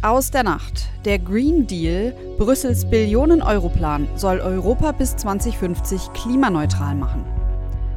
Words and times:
Aus 0.00 0.30
der 0.30 0.44
Nacht. 0.44 0.86
Der 1.04 1.18
Green 1.18 1.66
Deal, 1.66 2.14
Brüssels 2.38 2.88
Billionen-Euro-Plan, 2.88 4.06
soll 4.14 4.38
Europa 4.38 4.92
bis 4.92 5.16
2050 5.16 6.12
klimaneutral 6.12 6.94
machen. 6.94 7.24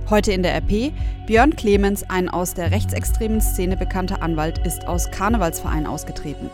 Heute 0.09 0.31
in 0.31 0.41
der 0.41 0.55
RP, 0.55 0.93
Björn 1.27 1.55
Clemens, 1.55 2.03
ein 2.09 2.27
aus 2.27 2.55
der 2.55 2.71
rechtsextremen 2.71 3.39
Szene 3.39 3.77
bekannter 3.77 4.23
Anwalt, 4.23 4.65
ist 4.65 4.87
aus 4.87 5.11
Karnevalsverein 5.11 5.85
ausgetreten. 5.85 6.49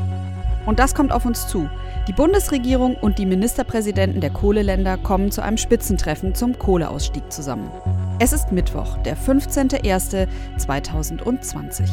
Und 0.66 0.80
das 0.80 0.94
kommt 0.94 1.14
auf 1.14 1.26
uns 1.26 1.48
zu. 1.48 1.70
Die 2.10 2.14
Bundesregierung 2.14 2.96
und 2.96 3.18
die 3.18 3.26
Ministerpräsidenten 3.26 4.20
der 4.20 4.32
Kohleländer 4.32 4.98
kommen 4.98 5.32
zu 5.32 5.42
einem 5.42 5.56
Spitzentreffen 5.56 6.36
zum 6.36 6.60
Kohleausstieg 6.60 7.32
zusammen. 7.32 7.72
Es 8.20 8.34
ist 8.34 8.52
Mittwoch, 8.52 8.98
der 8.98 9.16
15.01.2020. 9.16 11.84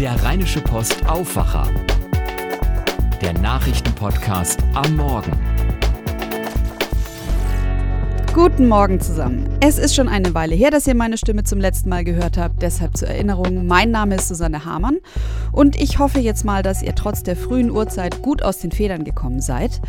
Der 0.00 0.24
Rheinische 0.24 0.62
Post 0.62 1.06
Aufwacher 1.06 1.68
der 3.22 3.34
Nachrichtenpodcast 3.34 4.58
am 4.74 4.96
Morgen. 4.96 5.30
Guten 8.34 8.66
Morgen 8.66 8.98
zusammen. 8.98 9.48
Es 9.60 9.78
ist 9.78 9.94
schon 9.94 10.08
eine 10.08 10.34
Weile 10.34 10.56
her, 10.56 10.72
dass 10.72 10.88
ihr 10.88 10.96
meine 10.96 11.16
Stimme 11.16 11.44
zum 11.44 11.60
letzten 11.60 11.88
Mal 11.88 12.02
gehört 12.02 12.36
habt. 12.36 12.62
Deshalb 12.62 12.96
zur 12.96 13.06
Erinnerung, 13.06 13.64
mein 13.66 13.92
Name 13.92 14.16
ist 14.16 14.26
Susanne 14.26 14.64
Hamann 14.64 14.98
und 15.52 15.80
ich 15.80 16.00
hoffe 16.00 16.18
jetzt 16.18 16.44
mal, 16.44 16.64
dass 16.64 16.82
ihr 16.82 16.96
trotz 16.96 17.22
der 17.22 17.36
frühen 17.36 17.70
Uhrzeit 17.70 18.22
gut 18.22 18.42
aus 18.42 18.58
den 18.58 18.72
Federn 18.72 19.04
gekommen 19.04 19.40
seid. 19.40 19.80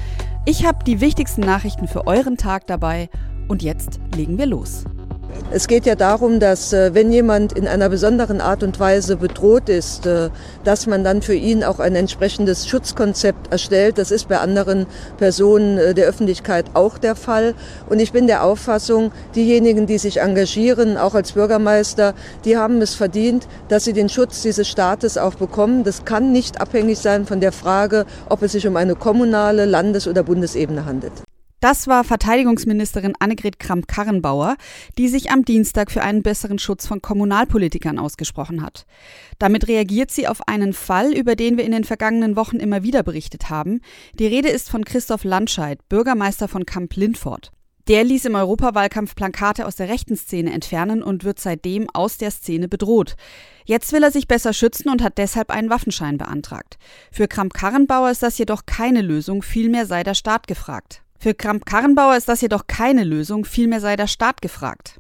Ich 0.45 0.67
habe 0.67 0.83
die 0.83 1.01
wichtigsten 1.01 1.41
Nachrichten 1.41 1.87
für 1.87 2.05
euren 2.05 2.37
Tag 2.37 2.67
dabei 2.67 3.09
und 3.47 3.63
jetzt 3.63 3.99
legen 4.15 4.37
wir 4.37 4.45
los. 4.45 4.85
Es 5.55 5.67
geht 5.67 5.85
ja 5.85 5.93
darum, 5.93 6.39
dass 6.39 6.73
äh, 6.73 6.95
wenn 6.95 7.11
jemand 7.11 7.53
in 7.53 7.67
einer 7.67 7.87
besonderen 7.87 8.41
Art 8.41 8.63
und 8.63 8.79
Weise 8.79 9.17
bedroht 9.17 9.69
ist, 9.69 10.07
äh, 10.07 10.31
dass 10.63 10.87
man 10.87 11.03
dann 11.03 11.21
für 11.21 11.35
ihn 11.35 11.63
auch 11.63 11.79
ein 11.79 11.95
entsprechendes 11.95 12.67
Schutzkonzept 12.67 13.51
erstellt. 13.51 13.99
Das 13.99 14.09
ist 14.09 14.27
bei 14.27 14.39
anderen 14.39 14.87
Personen 15.17 15.77
äh, 15.77 15.93
der 15.93 16.07
Öffentlichkeit 16.07 16.65
auch 16.73 16.97
der 16.97 17.15
Fall. 17.15 17.53
Und 17.87 17.99
ich 17.99 18.11
bin 18.11 18.25
der 18.25 18.43
Auffassung, 18.43 19.11
diejenigen, 19.35 19.85
die 19.85 19.99
sich 19.99 20.21
engagieren, 20.21 20.97
auch 20.97 21.13
als 21.13 21.33
Bürgermeister, 21.33 22.15
die 22.45 22.57
haben 22.57 22.81
es 22.81 22.95
verdient, 22.95 23.47
dass 23.69 23.83
sie 23.83 23.93
den 23.93 24.09
Schutz 24.09 24.41
dieses 24.41 24.67
Staates 24.67 25.19
auch 25.19 25.35
bekommen. 25.35 25.83
Das 25.83 26.03
kann 26.03 26.31
nicht 26.31 26.61
abhängig 26.61 26.97
sein 26.97 27.27
von 27.27 27.41
der 27.41 27.51
Frage, 27.51 28.07
ob 28.27 28.41
es 28.41 28.53
sich 28.53 28.65
um 28.65 28.75
eine 28.75 28.95
kommunale, 28.95 29.65
Landes- 29.65 30.07
oder 30.07 30.23
Bundesebene 30.23 30.85
handelt. 30.85 31.13
Das 31.63 31.87
war 31.87 32.03
Verteidigungsministerin 32.03 33.13
Annegret 33.19 33.57
Kramp-Karrenbauer, 33.57 34.57
die 34.97 35.07
sich 35.07 35.31
am 35.31 35.45
Dienstag 35.45 35.91
für 35.91 36.01
einen 36.01 36.21
besseren 36.21 36.59
Schutz 36.59 36.85
von 36.85 37.01
Kommunalpolitikern 37.01 37.99
ausgesprochen 37.99 38.61
hat. 38.61 38.85
Damit 39.39 39.69
reagiert 39.69 40.11
sie 40.11 40.27
auf 40.27 40.45
einen 40.49 40.73
Fall, 40.73 41.13
über 41.13 41.37
den 41.37 41.55
wir 41.55 41.63
in 41.63 41.71
den 41.71 41.85
vergangenen 41.85 42.35
Wochen 42.35 42.57
immer 42.57 42.83
wieder 42.83 43.01
berichtet 43.01 43.49
haben. 43.49 43.79
Die 44.19 44.27
Rede 44.27 44.49
ist 44.49 44.69
von 44.69 44.83
Christoph 44.83 45.23
Landscheid, 45.23 45.79
Bürgermeister 45.87 46.49
von 46.49 46.65
Kamp-Lindfort. 46.65 47.53
Der 47.87 48.03
ließ 48.03 48.25
im 48.25 48.35
Europawahlkampf 48.35 49.15
Plakate 49.15 49.65
aus 49.65 49.77
der 49.77 49.87
rechten 49.87 50.17
Szene 50.17 50.51
entfernen 50.51 51.01
und 51.01 51.23
wird 51.23 51.39
seitdem 51.39 51.89
aus 51.93 52.17
der 52.17 52.31
Szene 52.31 52.67
bedroht. 52.67 53.15
Jetzt 53.63 53.93
will 53.93 54.03
er 54.03 54.11
sich 54.11 54.27
besser 54.27 54.51
schützen 54.51 54.89
und 54.89 55.01
hat 55.01 55.17
deshalb 55.17 55.49
einen 55.49 55.69
Waffenschein 55.69 56.17
beantragt. 56.17 56.77
Für 57.09 57.29
Kramp-Karrenbauer 57.29 58.11
ist 58.11 58.21
das 58.21 58.37
jedoch 58.37 58.65
keine 58.65 59.01
Lösung, 59.01 59.41
vielmehr 59.43 59.85
sei 59.85 60.03
der 60.03 60.13
Staat 60.13 60.47
gefragt. 60.47 61.03
Für 61.23 61.33
Kramp-Karrenbauer 61.33 62.17
ist 62.17 62.27
das 62.27 62.41
jedoch 62.41 62.67
keine 62.67 63.05
Lösung, 63.05 63.45
vielmehr 63.45 63.79
sei 63.79 63.95
der 63.95 64.07
Staat 64.07 64.41
gefragt. 64.41 64.99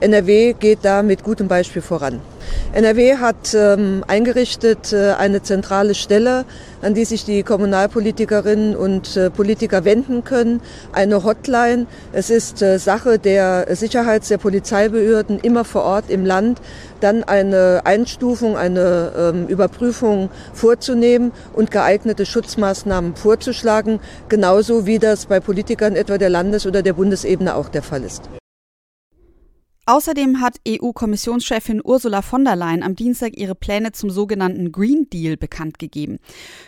NRW 0.00 0.54
geht 0.54 0.80
da 0.82 1.02
mit 1.02 1.24
gutem 1.24 1.48
Beispiel 1.48 1.82
voran. 1.82 2.20
NRW 2.72 3.16
hat 3.16 3.54
ähm, 3.54 4.04
eingerichtet 4.06 4.92
äh, 4.92 5.12
eine 5.12 5.42
zentrale 5.42 5.94
Stelle, 5.94 6.44
an 6.82 6.94
die 6.94 7.04
sich 7.04 7.24
die 7.24 7.42
Kommunalpolitikerinnen 7.42 8.76
und 8.76 9.16
äh, 9.16 9.30
Politiker 9.30 9.84
wenden 9.84 10.24
können, 10.24 10.60
eine 10.92 11.24
Hotline. 11.24 11.86
Es 12.12 12.30
ist 12.30 12.62
äh, 12.62 12.78
Sache 12.78 13.18
der 13.18 13.76
Sicherheits-, 13.76 14.28
der 14.28 14.38
Polizeibehörden 14.38 15.38
immer 15.40 15.64
vor 15.64 15.82
Ort 15.82 16.10
im 16.10 16.24
Land, 16.24 16.60
dann 17.00 17.24
eine 17.24 17.82
Einstufung, 17.84 18.56
eine 18.56 19.12
ähm, 19.16 19.46
Überprüfung 19.48 20.30
vorzunehmen 20.52 21.32
und 21.52 21.70
geeignete 21.70 22.24
Schutzmaßnahmen 22.24 23.16
vorzuschlagen, 23.16 24.00
genauso 24.28 24.86
wie 24.86 24.98
das 24.98 25.26
bei 25.26 25.40
Politikern 25.40 25.96
etwa 25.96 26.18
der 26.18 26.30
Landes- 26.30 26.66
oder 26.66 26.82
der 26.82 26.92
Bundesebene 26.92 27.54
auch 27.54 27.68
der 27.68 27.82
Fall 27.82 28.04
ist. 28.04 28.30
Außerdem 29.90 30.40
hat 30.40 30.60
EU-Kommissionschefin 30.68 31.80
Ursula 31.82 32.22
von 32.22 32.44
der 32.44 32.54
Leyen 32.54 32.84
am 32.84 32.94
Dienstag 32.94 33.36
ihre 33.36 33.56
Pläne 33.56 33.90
zum 33.90 34.08
sogenannten 34.08 34.70
Green 34.70 35.10
Deal 35.10 35.36
bekannt 35.36 35.80
gegeben. 35.80 36.20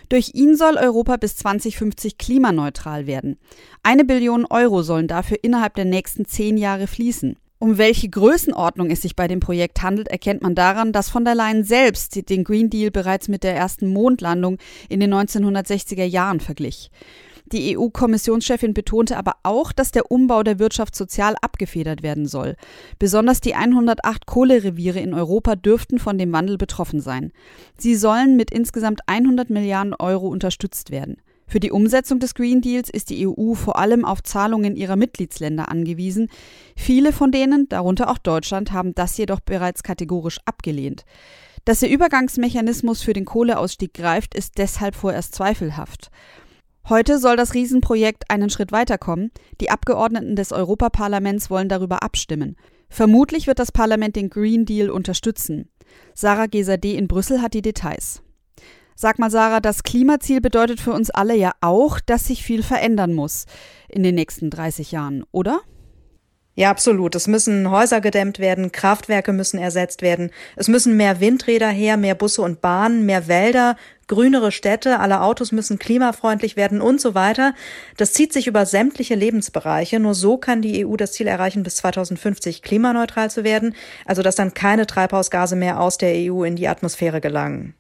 Durch 0.09 0.33
ihn 0.34 0.56
soll 0.56 0.77
Europa 0.77 1.19
bis 1.19 1.37
2050 1.37 2.19
klimaneutral 2.19 3.06
werden. 3.06 3.38
Eine 3.84 4.05
Billion 4.05 4.44
Euro 4.47 4.82
sollen 4.82 5.06
dafür 5.06 5.37
innerhalb 5.41 5.77
der 5.77 5.84
nächsten 5.84 6.25
zehn 6.25 6.56
Jahre 6.56 6.88
fließen. 6.88 7.37
Um 7.61 7.78
welche 7.78 8.09
Größenordnung 8.09 8.91
es 8.91 9.03
sich 9.03 9.15
bei 9.15 9.28
dem 9.28 9.38
Projekt 9.38 9.82
handelt, 9.82 10.09
erkennt 10.09 10.43
man 10.43 10.56
daran, 10.56 10.91
dass 10.91 11.09
von 11.09 11.25
der 11.25 11.37
Leyen 11.37 11.62
selbst 11.62 12.28
den 12.28 12.43
Green 12.43 12.71
Deal 12.71 12.91
bereits 12.91 13.28
mit 13.28 13.44
der 13.44 13.55
ersten 13.55 13.87
Mondlandung 13.87 14.59
in 14.88 14.99
den 14.99 15.15
1960er 15.15 16.03
Jahren 16.03 16.41
verglich. 16.41 16.91
Die 17.47 17.77
EU-Kommissionschefin 17.77 18.75
betonte 18.75 19.17
aber 19.17 19.35
auch, 19.43 19.73
dass 19.73 19.91
der 19.93 20.11
Umbau 20.11 20.43
der 20.43 20.59
Wirtschaft 20.59 20.95
sozial 20.95 21.35
abgefedert 21.43 22.03
werden 22.03 22.27
soll. 22.27 22.57
Besonders 22.99 23.41
die 23.41 23.55
108 23.55 24.27
Kohlereviere 24.27 25.01
in 25.01 25.15
Europa 25.15 25.57
dürften 25.57 25.99
von 25.99 26.19
dem 26.19 26.33
Wandel 26.33 26.57
betroffen 26.57 27.01
sein. 27.01 27.33
Sie 27.77 27.95
sollen 27.95 28.37
mit 28.37 28.51
insgesamt 28.51 29.01
100 29.07 29.51
Milliarden 29.51 29.95
Euro 29.95 30.29
unterstützt 30.29 30.91
werden. 30.91 31.17
Für 31.47 31.61
die 31.61 31.71
Umsetzung 31.71 32.19
des 32.19 32.35
Green 32.35 32.63
Deals 32.63 32.89
ist 32.89 33.11
die 33.11 33.27
EU 33.29 33.53
vor 33.53 33.79
allem 33.79 34.07
auf 34.07 34.23
Zahlungen 34.23 34.75
ihrer 34.75 34.97
Mitgliedsländer 34.97 35.69
angewiesen. 35.69 36.29
Viele 36.77 37.13
von 37.13 37.31
denen, 37.31 37.69
darunter 37.69 38.09
auch 38.09 38.17
Deutschland, 38.17 38.73
haben 38.73 38.95
das 38.95 39.19
jedoch 39.19 39.41
bereits 39.41 39.83
kategorisch 39.83 40.39
abgelehnt. 40.47 41.05
Dass 41.67 41.81
der 41.81 41.91
Übergangsmechanismus 41.91 43.03
für 43.03 43.13
den 43.13 43.27
Kohleausstieg 43.27 43.93
greift, 43.93 44.35
ist 44.35 44.57
deshalb 44.57 44.95
vorerst 44.95 45.35
zweifelhaft. 45.35 46.11
Heute 46.88 47.19
soll 47.19 47.37
das 47.37 47.54
Riesenprojekt 47.54 48.25
einen 48.28 48.50
Schritt 48.50 48.72
weiterkommen. 48.72 49.31
Die 49.60 49.70
Abgeordneten 49.70 50.34
des 50.34 50.50
Europaparlaments 50.50 51.48
wollen 51.48 51.69
darüber 51.69 52.03
abstimmen. 52.03 52.56
Vermutlich 52.88 53.47
wird 53.47 53.60
das 53.60 53.70
Parlament 53.70 54.16
den 54.16 54.31
Green 54.31 54.65
Deal 54.65 54.91
unterstützen. 54.91 55.70
Sarah 56.15 56.47
Gesade 56.47 56.93
in 56.93 57.06
Brüssel 57.06 57.41
hat 57.41 57.54
die 57.54 57.62
Details. 57.62 58.22
Sag 58.97 59.19
mal, 59.19 59.31
Sarah, 59.31 59.60
das 59.60 59.84
Klimaziel 59.84 60.41
bedeutet 60.41 60.81
für 60.81 60.93
uns 60.93 61.10
alle 61.10 61.34
ja 61.34 61.53
auch, 61.60 62.00
dass 62.00 62.26
sich 62.26 62.43
viel 62.43 62.62
verändern 62.62 63.14
muss 63.14 63.47
in 63.88 64.03
den 64.03 64.14
nächsten 64.14 64.50
30 64.50 64.93
Jahren, 64.93 65.25
oder? 65.31 65.60
Ja, 66.54 66.70
absolut. 66.70 67.14
Es 67.14 67.28
müssen 67.28 67.70
Häuser 67.70 68.03
gedämmt 68.03 68.38
werden, 68.38 68.72
Kraftwerke 68.72 69.32
müssen 69.32 69.59
ersetzt 69.59 70.03
werden, 70.03 70.31
es 70.56 70.69
müssen 70.69 70.97
mehr 70.99 71.20
Windräder 71.20 71.70
her, 71.70 71.97
mehr 71.97 72.14
Busse 72.14 72.43
und 72.43 72.60
Bahnen, 72.60 73.06
mehr 73.06 73.26
Wälder, 73.26 73.76
grünere 74.12 74.53
Städte, 74.53 75.00
alle 75.00 75.23
Autos 75.23 75.53
müssen 75.53 75.78
klimafreundlich 75.78 76.55
werden 76.55 76.83
und 76.83 77.00
so 77.00 77.15
weiter. 77.15 77.55
Das 77.97 78.12
zieht 78.12 78.34
sich 78.34 78.47
über 78.47 78.67
sämtliche 78.67 79.15
Lebensbereiche. 79.15 80.00
Nur 80.00 80.15
so 80.15 80.37
kann 80.37 80.61
die 80.61 80.84
EU 80.84 80.97
das 80.97 81.12
Ziel 81.12 81.27
erreichen, 81.27 81.62
bis 81.62 81.77
2050 81.77 82.61
klimaneutral 82.61 83.31
zu 83.31 83.43
werden, 83.43 83.75
also 84.05 84.21
dass 84.21 84.37
dann 84.37 84.53
keine 84.53 84.87
Treibhausgase 84.87 85.56
mehr 85.56 85.81
aus 85.81 85.97
der 85.97 86.12
EU 86.31 86.45
in 86.45 86.56
die 86.56 86.69
Atmosphäre 86.69 87.23
gelangen. 87.23 87.75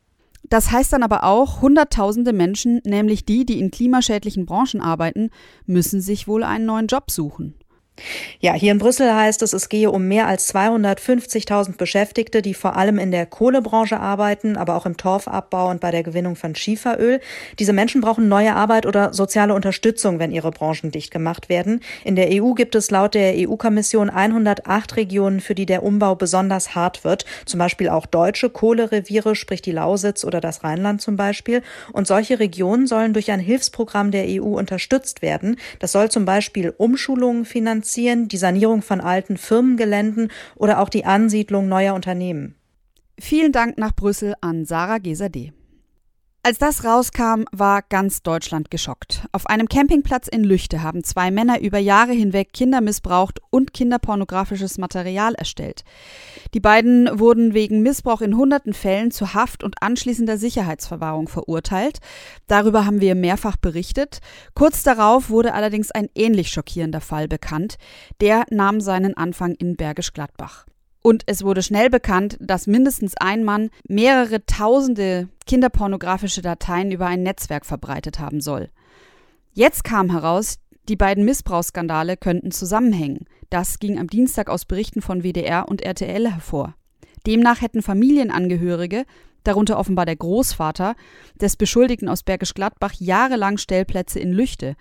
Das 0.48 0.72
heißt 0.72 0.94
dann 0.94 1.02
aber 1.02 1.24
auch, 1.24 1.60
Hunderttausende 1.60 2.32
Menschen, 2.32 2.80
nämlich 2.84 3.26
die, 3.26 3.44
die 3.44 3.60
in 3.60 3.70
klimaschädlichen 3.70 4.46
Branchen 4.46 4.80
arbeiten, 4.80 5.28
müssen 5.66 6.00
sich 6.00 6.26
wohl 6.26 6.44
einen 6.44 6.64
neuen 6.64 6.86
Job 6.86 7.10
suchen. 7.10 7.54
Ja, 8.40 8.54
hier 8.54 8.72
in 8.72 8.78
Brüssel 8.78 9.14
heißt 9.14 9.42
es, 9.42 9.52
es 9.52 9.68
gehe 9.68 9.90
um 9.90 10.08
mehr 10.08 10.26
als 10.26 10.52
250.000 10.52 11.76
Beschäftigte, 11.76 12.42
die 12.42 12.54
vor 12.54 12.76
allem 12.76 12.98
in 12.98 13.10
der 13.10 13.26
Kohlebranche 13.26 14.00
arbeiten, 14.00 14.56
aber 14.56 14.74
auch 14.76 14.86
im 14.86 14.96
Torfabbau 14.96 15.70
und 15.70 15.80
bei 15.80 15.90
der 15.90 16.02
Gewinnung 16.02 16.36
von 16.36 16.54
Schieferöl. 16.54 17.20
Diese 17.58 17.72
Menschen 17.72 18.00
brauchen 18.00 18.28
neue 18.28 18.54
Arbeit 18.54 18.86
oder 18.86 19.12
soziale 19.12 19.54
Unterstützung, 19.54 20.18
wenn 20.18 20.32
ihre 20.32 20.50
Branchen 20.50 20.90
dicht 20.90 21.10
gemacht 21.10 21.48
werden. 21.48 21.80
In 22.04 22.16
der 22.16 22.28
EU 22.30 22.52
gibt 22.54 22.74
es 22.74 22.90
laut 22.90 23.14
der 23.14 23.34
EU-Kommission 23.36 24.10
108 24.10 24.96
Regionen, 24.96 25.40
für 25.40 25.54
die 25.54 25.66
der 25.66 25.82
Umbau 25.82 26.14
besonders 26.14 26.74
hart 26.74 27.04
wird. 27.04 27.24
Zum 27.46 27.58
Beispiel 27.58 27.88
auch 27.88 28.06
deutsche 28.06 28.50
Kohlereviere, 28.50 29.36
sprich 29.36 29.62
die 29.62 29.72
Lausitz 29.72 30.24
oder 30.24 30.40
das 30.40 30.64
Rheinland 30.64 31.00
zum 31.00 31.16
Beispiel. 31.16 31.62
Und 31.92 32.06
solche 32.06 32.40
Regionen 32.40 32.86
sollen 32.86 33.12
durch 33.12 33.30
ein 33.30 33.40
Hilfsprogramm 33.40 34.10
der 34.10 34.24
EU 34.28 34.58
unterstützt 34.58 35.22
werden. 35.22 35.56
Das 35.78 35.92
soll 35.92 36.10
zum 36.10 36.24
Beispiel 36.24 36.74
Umschulungen 36.76 37.44
finanzieren 37.44 37.91
finanzieren, 37.92 38.28
die 38.28 38.36
Sanierung 38.36 38.82
von 38.82 39.00
alten 39.00 39.36
Firmengeländen 39.36 40.30
oder 40.56 40.80
auch 40.80 40.88
die 40.88 41.04
Ansiedlung 41.04 41.68
neuer 41.68 41.94
Unternehmen. 41.94 42.54
Vielen 43.18 43.52
Dank 43.52 43.78
nach 43.78 43.94
Brüssel 43.94 44.34
an 44.40 44.64
Sarah 44.64 44.98
Gesade. 44.98 45.52
Als 46.44 46.58
das 46.58 46.82
rauskam, 46.82 47.44
war 47.52 47.82
ganz 47.82 48.24
Deutschland 48.24 48.68
geschockt. 48.68 49.24
Auf 49.30 49.46
einem 49.46 49.68
Campingplatz 49.68 50.26
in 50.26 50.42
Lüchte 50.42 50.82
haben 50.82 51.04
zwei 51.04 51.30
Männer 51.30 51.60
über 51.60 51.78
Jahre 51.78 52.10
hinweg 52.10 52.52
Kinder 52.52 52.80
missbraucht 52.80 53.38
und 53.50 53.72
kinderpornografisches 53.72 54.76
Material 54.76 55.36
erstellt. 55.36 55.84
Die 56.52 56.58
beiden 56.58 57.20
wurden 57.20 57.54
wegen 57.54 57.82
Missbrauch 57.82 58.22
in 58.22 58.36
hunderten 58.36 58.74
Fällen 58.74 59.12
zu 59.12 59.34
Haft 59.34 59.62
und 59.62 59.76
anschließender 59.82 60.36
Sicherheitsverwahrung 60.36 61.28
verurteilt. 61.28 62.00
Darüber 62.48 62.86
haben 62.86 63.00
wir 63.00 63.14
mehrfach 63.14 63.56
berichtet. 63.56 64.18
Kurz 64.54 64.82
darauf 64.82 65.30
wurde 65.30 65.54
allerdings 65.54 65.92
ein 65.92 66.08
ähnlich 66.16 66.48
schockierender 66.48 67.00
Fall 67.00 67.28
bekannt. 67.28 67.76
Der 68.20 68.46
nahm 68.50 68.80
seinen 68.80 69.16
Anfang 69.16 69.54
in 69.54 69.76
Bergisch 69.76 70.12
Gladbach. 70.12 70.66
Und 71.02 71.24
es 71.26 71.42
wurde 71.42 71.62
schnell 71.62 71.90
bekannt, 71.90 72.36
dass 72.40 72.68
mindestens 72.68 73.16
ein 73.16 73.42
Mann 73.42 73.70
mehrere 73.88 74.46
tausende 74.46 75.28
kinderpornografische 75.46 76.42
Dateien 76.42 76.92
über 76.92 77.06
ein 77.06 77.24
Netzwerk 77.24 77.66
verbreitet 77.66 78.20
haben 78.20 78.40
soll. 78.40 78.70
Jetzt 79.52 79.82
kam 79.82 80.10
heraus, 80.10 80.58
die 80.88 80.96
beiden 80.96 81.24
Missbrauchsskandale 81.24 82.16
könnten 82.16 82.52
zusammenhängen. 82.52 83.26
Das 83.50 83.80
ging 83.80 83.98
am 83.98 84.06
Dienstag 84.06 84.48
aus 84.48 84.64
Berichten 84.64 85.02
von 85.02 85.22
WDR 85.22 85.68
und 85.68 85.82
RTL 85.82 86.30
hervor. 86.30 86.74
Demnach 87.26 87.60
hätten 87.60 87.82
Familienangehörige, 87.82 89.04
darunter 89.44 89.78
offenbar 89.78 90.06
der 90.06 90.16
Großvater, 90.16 90.94
des 91.40 91.56
Beschuldigten 91.56 92.08
aus 92.08 92.22
Bergisch 92.22 92.54
Gladbach 92.54 92.94
jahrelang 92.98 93.58
Stellplätze 93.58 94.18
in 94.20 94.32
Lüchte. 94.32 94.76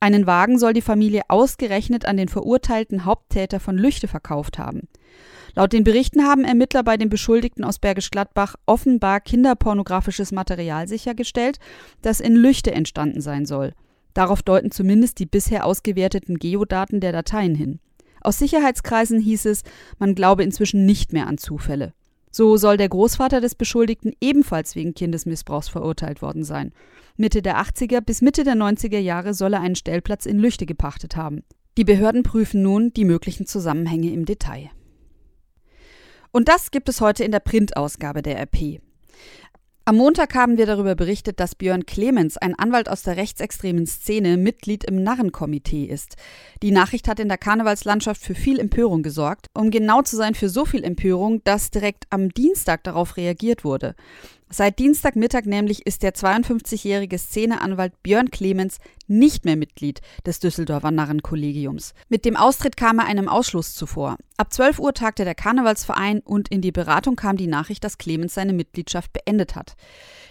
Einen 0.00 0.26
Wagen 0.26 0.58
soll 0.58 0.72
die 0.72 0.80
Familie 0.80 1.22
ausgerechnet 1.28 2.06
an 2.06 2.16
den 2.16 2.28
verurteilten 2.28 3.04
Haupttäter 3.04 3.60
von 3.60 3.76
Lüchte 3.76 4.08
verkauft 4.08 4.58
haben. 4.58 4.88
Laut 5.54 5.74
den 5.74 5.84
Berichten 5.84 6.24
haben 6.24 6.44
Ermittler 6.44 6.82
bei 6.82 6.96
den 6.96 7.10
Beschuldigten 7.10 7.64
aus 7.64 7.78
Bergisch 7.78 8.10
Gladbach 8.10 8.54
offenbar 8.64 9.20
kinderpornografisches 9.20 10.32
Material 10.32 10.88
sichergestellt, 10.88 11.58
das 12.00 12.20
in 12.20 12.34
Lüchte 12.34 12.72
entstanden 12.72 13.20
sein 13.20 13.44
soll. 13.44 13.74
Darauf 14.14 14.42
deuten 14.42 14.70
zumindest 14.70 15.18
die 15.18 15.26
bisher 15.26 15.66
ausgewerteten 15.66 16.38
Geodaten 16.38 17.00
der 17.00 17.12
Dateien 17.12 17.54
hin. 17.54 17.80
Aus 18.22 18.38
Sicherheitskreisen 18.38 19.20
hieß 19.20 19.46
es, 19.46 19.62
man 19.98 20.14
glaube 20.14 20.44
inzwischen 20.44 20.86
nicht 20.86 21.12
mehr 21.12 21.26
an 21.26 21.36
Zufälle. 21.36 21.92
So 22.30 22.56
soll 22.56 22.76
der 22.76 22.88
Großvater 22.88 23.40
des 23.40 23.54
Beschuldigten 23.54 24.12
ebenfalls 24.20 24.76
wegen 24.76 24.94
Kindesmissbrauchs 24.94 25.68
verurteilt 25.68 26.22
worden 26.22 26.44
sein. 26.44 26.72
Mitte 27.16 27.42
der 27.42 27.60
80er 27.60 28.00
bis 28.00 28.22
Mitte 28.22 28.44
der 28.44 28.54
90er 28.54 28.98
Jahre 28.98 29.34
soll 29.34 29.54
er 29.54 29.60
einen 29.60 29.74
Stellplatz 29.74 30.26
in 30.26 30.38
Lüchte 30.38 30.66
gepachtet 30.66 31.16
haben. 31.16 31.42
Die 31.76 31.84
Behörden 31.84 32.22
prüfen 32.22 32.62
nun 32.62 32.92
die 32.92 33.04
möglichen 33.04 33.46
Zusammenhänge 33.46 34.12
im 34.12 34.24
Detail. 34.24 34.70
Und 36.32 36.48
das 36.48 36.70
gibt 36.70 36.88
es 36.88 37.00
heute 37.00 37.24
in 37.24 37.32
der 37.32 37.40
Printausgabe 37.40 38.22
der 38.22 38.38
RP. 38.40 38.80
Am 39.90 39.96
Montag 39.96 40.36
haben 40.36 40.56
wir 40.56 40.66
darüber 40.66 40.94
berichtet, 40.94 41.40
dass 41.40 41.56
Björn 41.56 41.84
Clemens, 41.84 42.36
ein 42.36 42.56
Anwalt 42.56 42.88
aus 42.88 43.02
der 43.02 43.16
rechtsextremen 43.16 43.88
Szene, 43.88 44.36
Mitglied 44.36 44.84
im 44.84 45.02
Narrenkomitee 45.02 45.84
ist. 45.84 46.14
Die 46.62 46.70
Nachricht 46.70 47.08
hat 47.08 47.18
in 47.18 47.26
der 47.26 47.38
Karnevalslandschaft 47.38 48.22
für 48.22 48.36
viel 48.36 48.60
Empörung 48.60 49.02
gesorgt. 49.02 49.48
Um 49.52 49.72
genau 49.72 50.02
zu 50.02 50.14
sein, 50.14 50.36
für 50.36 50.48
so 50.48 50.64
viel 50.64 50.84
Empörung, 50.84 51.42
dass 51.42 51.72
direkt 51.72 52.04
am 52.10 52.28
Dienstag 52.28 52.84
darauf 52.84 53.16
reagiert 53.16 53.64
wurde. 53.64 53.96
Seit 54.52 54.80
Dienstagmittag 54.80 55.44
nämlich 55.44 55.86
ist 55.86 56.02
der 56.02 56.12
52-jährige 56.12 57.16
Szeneanwalt 57.18 58.02
Björn 58.02 58.32
Clemens 58.32 58.78
nicht 59.06 59.44
mehr 59.44 59.54
Mitglied 59.54 60.00
des 60.26 60.40
Düsseldorfer 60.40 60.90
Narrenkollegiums. 60.90 61.94
Mit 62.08 62.24
dem 62.24 62.34
Austritt 62.34 62.76
kam 62.76 62.98
er 62.98 63.04
einem 63.04 63.28
Ausschluss 63.28 63.74
zuvor. 63.74 64.16
Ab 64.38 64.52
12 64.52 64.80
Uhr 64.80 64.92
tagte 64.92 65.24
der 65.24 65.36
Karnevalsverein 65.36 66.18
und 66.18 66.48
in 66.48 66.62
die 66.62 66.72
Beratung 66.72 67.14
kam 67.14 67.36
die 67.36 67.46
Nachricht, 67.46 67.84
dass 67.84 67.96
Clemens 67.96 68.34
seine 68.34 68.52
Mitgliedschaft 68.52 69.12
beendet 69.12 69.54
hat. 69.54 69.76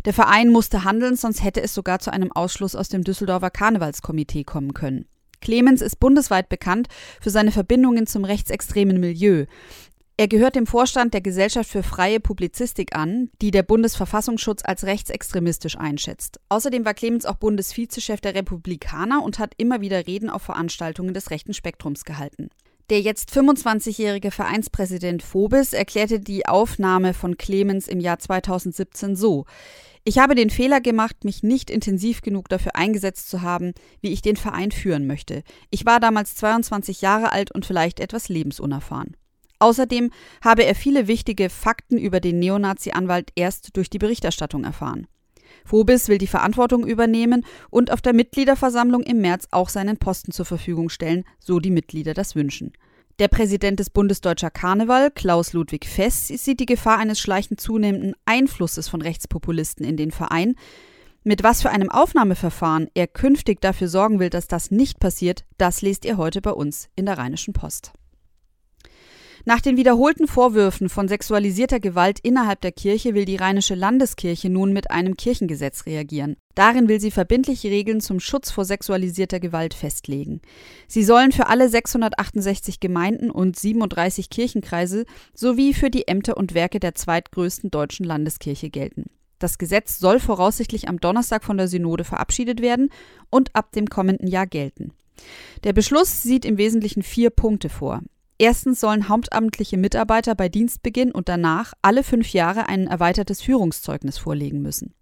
Der 0.03 0.13
Verein 0.13 0.49
musste 0.49 0.83
handeln, 0.83 1.15
sonst 1.15 1.41
hätte 1.41 1.61
es 1.61 1.73
sogar 1.73 1.99
zu 1.99 2.11
einem 2.11 2.33
Ausschluss 2.33 2.75
aus 2.75 2.89
dem 2.89 3.05
Düsseldorfer 3.05 3.51
Karnevalskomitee 3.51 4.43
kommen 4.43 4.73
können. 4.73 5.05
Clemens 5.41 5.81
ist 5.81 5.99
bundesweit 5.99 6.49
bekannt 6.49 6.87
für 7.21 7.29
seine 7.29 7.51
Verbindungen 7.51 8.07
zum 8.07 8.25
rechtsextremen 8.25 8.99
Milieu. 8.99 9.45
Er 10.19 10.27
gehört 10.27 10.55
dem 10.55 10.67
Vorstand 10.67 11.13
der 11.13 11.21
Gesellschaft 11.21 11.69
für 11.69 11.81
freie 11.81 12.19
Publizistik 12.19 12.93
an, 12.93 13.29
die 13.41 13.51
der 13.51 13.63
Bundesverfassungsschutz 13.63 14.63
als 14.65 14.83
rechtsextremistisch 14.83 15.77
einschätzt. 15.77 16.41
Außerdem 16.49 16.83
war 16.83 16.93
Clemens 16.93 17.25
auch 17.25 17.37
Bundesvizechef 17.37 18.19
der 18.19 18.35
Republikaner 18.35 19.23
und 19.23 19.39
hat 19.39 19.53
immer 19.55 19.79
wieder 19.79 20.07
Reden 20.07 20.29
auf 20.29 20.41
Veranstaltungen 20.41 21.13
des 21.13 21.31
rechten 21.31 21.53
Spektrums 21.53 22.03
gehalten. 22.03 22.49
Der 22.89 22.99
jetzt 22.99 23.31
25-jährige 23.31 24.31
Vereinspräsident 24.31 25.23
Phobis 25.23 25.71
erklärte 25.71 26.19
die 26.19 26.45
Aufnahme 26.45 27.13
von 27.13 27.37
Clemens 27.37 27.87
im 27.87 28.01
Jahr 28.01 28.19
2017 28.19 29.15
so: 29.15 29.45
Ich 30.03 30.17
habe 30.17 30.35
den 30.35 30.49
Fehler 30.49 30.81
gemacht, 30.81 31.23
mich 31.23 31.43
nicht 31.43 31.69
intensiv 31.69 32.21
genug 32.21 32.49
dafür 32.49 32.75
eingesetzt 32.75 33.29
zu 33.29 33.41
haben, 33.41 33.71
wie 34.01 34.11
ich 34.11 34.21
den 34.21 34.35
Verein 34.35 34.71
führen 34.71 35.07
möchte. 35.07 35.43
Ich 35.69 35.85
war 35.85 36.01
damals 36.01 36.35
22 36.35 36.99
Jahre 36.99 37.31
alt 37.31 37.51
und 37.51 37.65
vielleicht 37.65 38.01
etwas 38.01 38.27
lebensunerfahren. 38.27 39.15
Außerdem 39.59 40.09
habe 40.41 40.65
er 40.65 40.73
viele 40.73 41.07
wichtige 41.07 41.49
Fakten 41.49 41.97
über 41.97 42.19
den 42.19 42.39
Neonazi-Anwalt 42.39 43.31
erst 43.35 43.75
durch 43.75 43.89
die 43.89 43.99
Berichterstattung 43.99 44.63
erfahren. 44.63 45.07
Phobis 45.65 46.07
will 46.07 46.17
die 46.17 46.27
Verantwortung 46.27 46.87
übernehmen 46.87 47.45
und 47.69 47.91
auf 47.91 48.01
der 48.01 48.13
Mitgliederversammlung 48.13 49.03
im 49.03 49.21
März 49.21 49.47
auch 49.51 49.69
seinen 49.69 49.97
Posten 49.97 50.31
zur 50.31 50.45
Verfügung 50.45 50.89
stellen, 50.89 51.25
so 51.39 51.59
die 51.59 51.71
Mitglieder 51.71 52.13
das 52.13 52.35
wünschen. 52.35 52.73
Der 53.19 53.27
Präsident 53.27 53.81
des 53.81 53.89
Bundesdeutscher 53.89 54.49
Karneval, 54.49 55.11
Klaus 55.11 55.51
Ludwig 55.51 55.85
Fess, 55.85 56.29
sieht 56.29 56.61
die 56.61 56.65
Gefahr 56.65 56.99
eines 56.99 57.19
schleichend 57.19 57.59
zunehmenden 57.59 58.15
Einflusses 58.25 58.87
von 58.87 59.01
Rechtspopulisten 59.01 59.85
in 59.85 59.97
den 59.97 60.11
Verein. 60.11 60.55
Mit 61.25 61.43
was 61.43 61.61
für 61.61 61.69
einem 61.69 61.89
Aufnahmeverfahren 61.89 62.87
er 62.93 63.07
künftig 63.07 63.59
dafür 63.59 63.89
sorgen 63.89 64.19
will, 64.19 64.29
dass 64.29 64.47
das 64.47 64.71
nicht 64.71 65.01
passiert, 65.01 65.43
das 65.57 65.81
lest 65.81 66.05
ihr 66.05 66.15
heute 66.15 66.41
bei 66.41 66.51
uns 66.51 66.87
in 66.95 67.05
der 67.05 67.17
Rheinischen 67.17 67.53
Post. 67.53 67.91
Nach 69.49 69.61
den 69.61 69.77
wiederholten 69.77 70.27
Vorwürfen 70.27 70.89
von 70.89 71.07
sexualisierter 71.07 71.79
Gewalt 71.79 72.19
innerhalb 72.21 72.61
der 72.61 72.71
Kirche 72.71 73.15
will 73.15 73.25
die 73.25 73.37
Rheinische 73.37 73.73
Landeskirche 73.73 74.47
nun 74.47 74.73
mit 74.73 74.91
einem 74.91 75.17
Kirchengesetz 75.17 75.87
reagieren. 75.87 76.37
Darin 76.53 76.87
will 76.87 76.99
sie 76.99 77.09
verbindliche 77.09 77.71
Regeln 77.71 77.99
zum 77.99 78.19
Schutz 78.19 78.51
vor 78.51 78.63
sexualisierter 78.63 79.39
Gewalt 79.39 79.73
festlegen. 79.73 80.41
Sie 80.87 81.03
sollen 81.03 81.31
für 81.31 81.47
alle 81.47 81.67
668 81.67 82.79
Gemeinden 82.79 83.31
und 83.31 83.57
37 83.57 84.29
Kirchenkreise 84.29 85.05
sowie 85.33 85.73
für 85.73 85.89
die 85.89 86.07
Ämter 86.07 86.37
und 86.37 86.53
Werke 86.53 86.79
der 86.79 86.93
zweitgrößten 86.93 87.71
deutschen 87.71 88.05
Landeskirche 88.05 88.69
gelten. 88.69 89.05
Das 89.39 89.57
Gesetz 89.57 89.97
soll 89.97 90.19
voraussichtlich 90.19 90.87
am 90.87 90.99
Donnerstag 90.99 91.43
von 91.43 91.57
der 91.57 91.67
Synode 91.67 92.03
verabschiedet 92.03 92.61
werden 92.61 92.91
und 93.31 93.55
ab 93.55 93.71
dem 93.71 93.87
kommenden 93.87 94.27
Jahr 94.27 94.45
gelten. 94.45 94.93
Der 95.63 95.73
Beschluss 95.73 96.21
sieht 96.21 96.45
im 96.45 96.59
Wesentlichen 96.59 97.01
vier 97.01 97.31
Punkte 97.31 97.69
vor. 97.69 98.03
Erstens 98.41 98.79
sollen 98.79 99.09
hauptamtliche 99.09 99.77
Mitarbeiter 99.77 100.33
bei 100.33 100.47
Dienstbeginn 100.47 101.11
und 101.11 101.27
danach 101.27 101.73
alle 101.81 102.03
fünf 102.03 102.31
Jahre 102.31 102.69
ein 102.69 102.87
erweitertes 102.87 103.41
Führungszeugnis 103.41 104.17
vorlegen 104.17 104.61
müssen. 104.61 104.95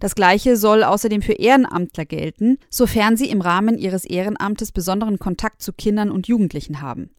Das 0.00 0.14
Gleiche 0.14 0.58
soll 0.58 0.84
außerdem 0.84 1.22
für 1.22 1.32
Ehrenamtler 1.32 2.04
gelten, 2.04 2.58
sofern 2.68 3.16
sie 3.16 3.30
im 3.30 3.40
Rahmen 3.40 3.78
ihres 3.78 4.04
Ehrenamtes 4.04 4.70
besonderen 4.70 5.18
Kontakt 5.18 5.62
zu 5.62 5.72
Kindern 5.72 6.10
und 6.10 6.28
Jugendlichen 6.28 6.82
haben. 6.82 7.10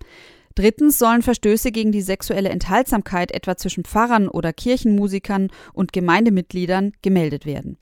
Drittens 0.53 0.99
sollen 0.99 1.23
Verstöße 1.23 1.71
gegen 1.71 1.91
die 1.91 2.01
sexuelle 2.01 2.49
Enthaltsamkeit 2.49 3.31
etwa 3.31 3.57
zwischen 3.57 3.85
Pfarrern 3.85 4.27
oder 4.27 4.53
Kirchenmusikern 4.53 5.49
und 5.73 5.93
Gemeindemitgliedern 5.93 6.91
gemeldet 7.01 7.47
werden. 7.47 7.77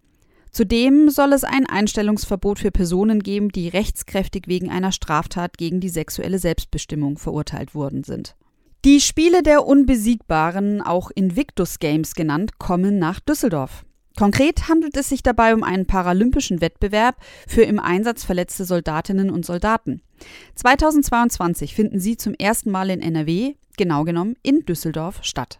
Zudem 0.57 1.11
soll 1.11 1.33
es 1.33 1.43
ein 1.43 1.67
Einstellungsverbot 1.67 2.57
für 2.57 2.71
Personen 2.71 3.21
geben, 3.21 3.49
die 3.49 3.67
rechtskräftig 3.67 4.47
wegen 4.47 4.71
einer 4.71 4.91
Straftat 4.91 5.55
gegen 5.55 5.81
die 5.81 5.89
sexuelle 5.89 6.39
Selbstbestimmung 6.39 7.19
verurteilt 7.19 7.75
worden 7.75 8.03
sind. 8.03 8.35
Die 8.83 8.99
Spiele 8.99 9.43
der 9.43 9.67
Unbesiegbaren, 9.67 10.81
auch 10.81 11.11
Invictus 11.13 11.77
Games 11.77 12.15
genannt, 12.15 12.57
kommen 12.57 12.97
nach 12.97 13.19
Düsseldorf. 13.19 13.85
Konkret 14.17 14.67
handelt 14.67 14.97
es 14.97 15.09
sich 15.09 15.21
dabei 15.21 15.53
um 15.53 15.61
einen 15.61 15.85
paralympischen 15.85 16.59
Wettbewerb 16.59 17.17
für 17.47 17.61
im 17.61 17.77
Einsatz 17.77 18.23
verletzte 18.23 18.65
Soldatinnen 18.65 19.29
und 19.29 19.45
Soldaten. 19.45 20.01
2022 20.55 21.75
finden 21.75 21.99
sie 21.99 22.17
zum 22.17 22.33
ersten 22.33 22.71
Mal 22.71 22.89
in 22.89 23.03
NRW, 23.03 23.53
genau 23.77 24.05
genommen 24.05 24.33
in 24.41 24.65
Düsseldorf, 24.65 25.19
statt. 25.21 25.59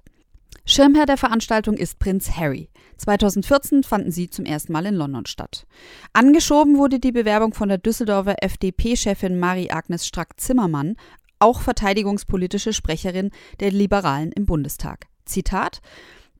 Schirmherr 0.65 1.05
der 1.05 1.17
Veranstaltung 1.17 1.77
ist 1.77 1.99
Prinz 1.99 2.31
Harry. 2.31 2.69
2014 2.97 3.83
fanden 3.83 4.11
sie 4.11 4.29
zum 4.29 4.45
ersten 4.45 4.73
Mal 4.73 4.85
in 4.85 4.95
London 4.95 5.25
statt. 5.25 5.65
Angeschoben 6.13 6.77
wurde 6.77 6.99
die 6.99 7.11
Bewerbung 7.11 7.53
von 7.53 7.69
der 7.69 7.77
Düsseldorfer 7.77 8.35
FDP-Chefin 8.41 9.39
Marie-Agnes 9.39 10.05
Strack-Zimmermann, 10.05 10.95
auch 11.39 11.61
verteidigungspolitische 11.61 12.73
Sprecherin 12.73 13.31
der 13.59 13.71
Liberalen 13.71 14.31
im 14.31 14.45
Bundestag. 14.45 15.07
Zitat 15.25 15.81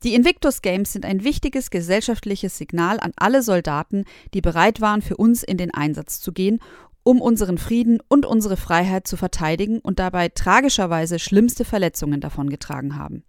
die 0.03 0.13
Invictus 0.13 0.61
Games 0.61 0.93
sind 0.93 1.05
ein 1.05 1.23
wichtiges 1.23 1.71
gesellschaftliches 1.71 2.55
Signal 2.55 2.99
an 2.99 3.13
alle 3.15 3.41
Soldaten, 3.41 4.05
die 4.35 4.41
bereit 4.41 4.79
waren, 4.79 5.01
für 5.01 5.17
uns 5.17 5.41
in 5.41 5.57
den 5.57 5.73
Einsatz 5.73 6.21
zu 6.21 6.33
gehen, 6.33 6.59
um 7.01 7.19
unseren 7.19 7.57
Frieden 7.57 7.99
und 8.07 8.25
unsere 8.25 8.57
Freiheit 8.57 9.07
zu 9.07 9.17
verteidigen 9.17 9.79
und 9.79 9.97
dabei 9.97 10.29
tragischerweise 10.29 11.19
schlimmste 11.19 11.65
Verletzungen 11.65 12.21
davongetragen 12.21 12.95
haben. 12.95 13.23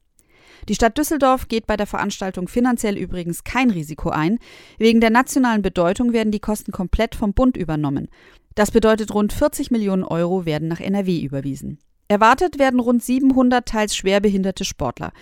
Die 0.68 0.74
Stadt 0.74 0.96
Düsseldorf 0.96 1.48
geht 1.48 1.66
bei 1.66 1.76
der 1.76 1.86
Veranstaltung 1.86 2.48
finanziell 2.48 2.96
übrigens 2.96 3.44
kein 3.44 3.70
Risiko 3.70 4.10
ein. 4.10 4.38
Wegen 4.78 5.00
der 5.00 5.10
nationalen 5.10 5.62
Bedeutung 5.62 6.12
werden 6.12 6.32
die 6.32 6.40
Kosten 6.40 6.72
komplett 6.72 7.14
vom 7.14 7.34
Bund 7.34 7.56
übernommen. 7.56 8.08
Das 8.54 8.70
bedeutet, 8.70 9.14
rund 9.14 9.32
40 9.32 9.70
Millionen 9.70 10.04
Euro 10.04 10.44
werden 10.44 10.68
nach 10.68 10.80
NRW 10.80 11.20
überwiesen. 11.20 11.78
Erwartet 12.10 12.58
werden 12.58 12.80
rund 12.80 13.02
700 13.02 13.66
teils 13.66 13.94
schwerbehinderte 13.94 14.64
Sportler. 14.64 15.12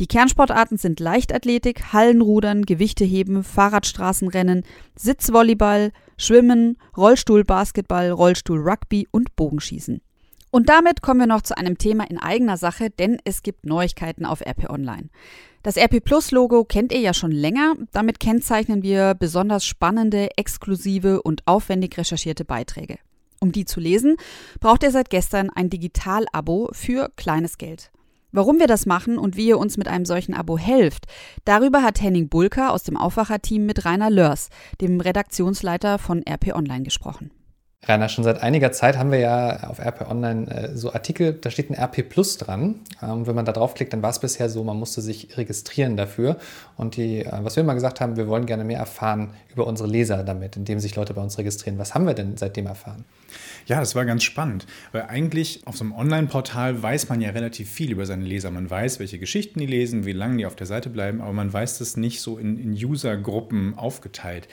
Die 0.00 0.08
Kernsportarten 0.08 0.76
sind 0.76 0.98
Leichtathletik, 0.98 1.92
Hallenrudern, 1.92 2.66
Gewichteheben, 2.66 3.44
Fahrradstraßenrennen, 3.44 4.64
Sitzvolleyball, 4.96 5.92
Schwimmen, 6.18 6.78
Rollstuhlbasketball, 6.96 8.10
Rollstuhlrugby 8.10 9.06
und 9.12 9.36
Bogenschießen. 9.36 10.02
Und 10.54 10.68
damit 10.68 11.00
kommen 11.00 11.18
wir 11.18 11.26
noch 11.26 11.40
zu 11.40 11.56
einem 11.56 11.78
Thema 11.78 12.04
in 12.10 12.18
eigener 12.18 12.58
Sache, 12.58 12.90
denn 12.90 13.16
es 13.24 13.42
gibt 13.42 13.64
Neuigkeiten 13.64 14.26
auf 14.26 14.42
RP 14.42 14.68
Online. 14.68 15.08
Das 15.62 15.78
RP 15.78 16.04
Plus 16.04 16.30
Logo 16.30 16.64
kennt 16.64 16.92
ihr 16.92 17.00
ja 17.00 17.14
schon 17.14 17.32
länger. 17.32 17.74
Damit 17.90 18.20
kennzeichnen 18.20 18.82
wir 18.82 19.14
besonders 19.14 19.64
spannende, 19.64 20.28
exklusive 20.36 21.22
und 21.22 21.42
aufwendig 21.46 21.96
recherchierte 21.96 22.44
Beiträge. 22.44 22.98
Um 23.40 23.50
die 23.50 23.64
zu 23.64 23.80
lesen, 23.80 24.16
braucht 24.60 24.82
ihr 24.82 24.90
seit 24.90 25.08
gestern 25.08 25.48
ein 25.48 25.70
Digital-Abo 25.70 26.68
für 26.72 27.10
kleines 27.16 27.56
Geld. 27.56 27.90
Warum 28.30 28.58
wir 28.58 28.66
das 28.66 28.84
machen 28.84 29.16
und 29.16 29.38
wie 29.38 29.48
ihr 29.48 29.58
uns 29.58 29.78
mit 29.78 29.88
einem 29.88 30.04
solchen 30.04 30.34
Abo 30.34 30.58
helft, 30.58 31.06
darüber 31.46 31.82
hat 31.82 32.02
Henning 32.02 32.28
Bulker 32.28 32.72
aus 32.72 32.82
dem 32.82 32.98
Aufwacherteam 32.98 33.64
mit 33.64 33.86
Rainer 33.86 34.10
Lörs, 34.10 34.50
dem 34.82 35.00
Redaktionsleiter 35.00 35.98
von 35.98 36.22
RP 36.26 36.54
Online, 36.54 36.82
gesprochen. 36.82 37.30
Rainer, 37.84 38.08
schon 38.08 38.22
seit 38.22 38.40
einiger 38.40 38.70
Zeit 38.70 38.96
haben 38.96 39.10
wir 39.10 39.18
ja 39.18 39.64
auf 39.68 39.80
RP 39.80 40.08
Online 40.08 40.48
äh, 40.48 40.76
so 40.76 40.92
Artikel, 40.92 41.32
da 41.32 41.50
steht 41.50 41.68
ein 41.68 41.74
RP 41.74 42.08
Plus 42.08 42.38
dran. 42.38 42.76
Ähm, 43.02 43.26
wenn 43.26 43.34
man 43.34 43.44
da 43.44 43.50
draufklickt, 43.50 43.92
dann 43.92 44.02
war 44.02 44.10
es 44.10 44.20
bisher 44.20 44.48
so, 44.48 44.62
man 44.62 44.78
musste 44.78 45.00
sich 45.00 45.36
registrieren 45.36 45.96
dafür. 45.96 46.36
Und 46.76 46.96
die, 46.96 47.24
äh, 47.24 47.38
was 47.40 47.56
wir 47.56 47.64
immer 47.64 47.74
gesagt 47.74 48.00
haben, 48.00 48.16
wir 48.16 48.28
wollen 48.28 48.46
gerne 48.46 48.62
mehr 48.62 48.78
erfahren 48.78 49.34
über 49.52 49.66
unsere 49.66 49.88
Leser 49.88 50.22
damit, 50.22 50.56
indem 50.56 50.78
sich 50.78 50.94
Leute 50.94 51.12
bei 51.12 51.22
uns 51.22 51.38
registrieren. 51.38 51.76
Was 51.80 51.92
haben 51.92 52.06
wir 52.06 52.14
denn 52.14 52.36
seitdem 52.36 52.66
erfahren? 52.66 53.04
Ja, 53.66 53.80
das 53.80 53.96
war 53.96 54.04
ganz 54.04 54.22
spannend, 54.22 54.64
weil 54.92 55.02
eigentlich 55.02 55.66
auf 55.66 55.76
so 55.76 55.82
einem 55.82 55.92
Online-Portal 55.92 56.80
weiß 56.80 57.08
man 57.08 57.20
ja 57.20 57.30
relativ 57.30 57.68
viel 57.68 57.90
über 57.90 58.06
seine 58.06 58.24
Leser. 58.24 58.52
Man 58.52 58.70
weiß, 58.70 59.00
welche 59.00 59.18
Geschichten 59.18 59.58
die 59.58 59.66
lesen, 59.66 60.06
wie 60.06 60.12
lange 60.12 60.36
die 60.36 60.46
auf 60.46 60.54
der 60.54 60.68
Seite 60.68 60.88
bleiben, 60.88 61.20
aber 61.20 61.32
man 61.32 61.52
weiß 61.52 61.78
das 61.78 61.96
nicht 61.96 62.20
so 62.20 62.38
in, 62.38 62.58
in 62.58 62.72
User-Gruppen 62.72 63.76
aufgeteilt. 63.76 64.46